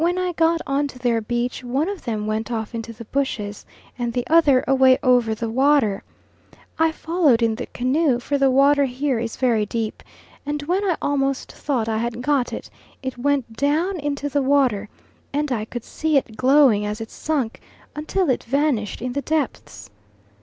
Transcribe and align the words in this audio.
When 0.03 0.17
I 0.17 0.31
got 0.31 0.61
on 0.65 0.87
to 0.87 0.97
their 0.97 1.21
beach 1.21 1.63
one 1.63 1.87
of 1.87 2.05
them 2.05 2.25
went 2.25 2.51
off 2.51 2.73
into 2.73 2.91
the 2.91 3.05
bushes 3.05 3.67
and 3.99 4.11
the 4.11 4.25
other 4.25 4.63
away 4.67 4.97
over 5.03 5.35
the 5.35 5.47
water. 5.47 6.01
I 6.79 6.91
followed 6.91 7.43
in 7.43 7.53
the 7.53 7.67
canoe, 7.67 8.17
for 8.19 8.39
the 8.39 8.49
water 8.49 8.85
here 8.85 9.19
is 9.19 9.35
very 9.35 9.63
deep, 9.63 10.01
and, 10.43 10.63
when 10.63 10.83
I 10.83 10.97
almost 11.03 11.51
thought 11.51 11.87
I 11.87 11.99
had 11.99 12.23
got 12.23 12.51
it, 12.51 12.67
it 13.03 13.19
went 13.19 13.53
down 13.55 13.99
into 13.99 14.27
the 14.27 14.41
water 14.41 14.89
and 15.33 15.51
I 15.51 15.65
could 15.65 15.83
see 15.83 16.17
it 16.17 16.35
glowing 16.35 16.83
as 16.83 16.99
it 16.99 17.11
sunk 17.11 17.61
until 17.95 18.27
it 18.31 18.43
vanished 18.45 19.03
in 19.03 19.13
the 19.13 19.21
depths. 19.21 19.91